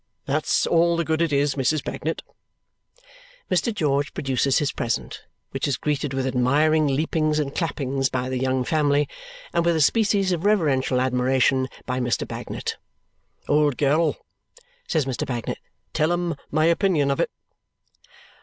[0.25, 1.83] That's all the good it is, Mrs.
[1.83, 2.23] Bagnet."
[3.51, 3.71] Mr.
[3.71, 8.63] George produces his present, which is greeted with admiring leapings and clappings by the young
[8.63, 9.07] family,
[9.53, 12.27] and with a species of reverential admiration by Mr.
[12.27, 12.77] Bagnet.
[13.47, 14.17] "Old girl,"
[14.87, 15.23] says Mr.
[15.27, 15.59] Bagnet.
[15.93, 17.29] "Tell him my opinion of it."